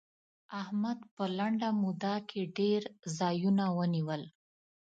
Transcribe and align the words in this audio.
احمد 0.61 0.99
په 1.15 1.23
لنډه 1.37 1.69
موده 1.81 2.15
کې 2.29 2.41
ډېر 2.57 2.81
ځايونه 3.17 3.65
ونيول. 3.77 4.21